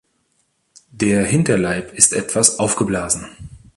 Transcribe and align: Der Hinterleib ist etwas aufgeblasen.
Der 0.89 1.23
Hinterleib 1.25 1.93
ist 1.93 2.13
etwas 2.13 2.57
aufgeblasen. 2.57 3.27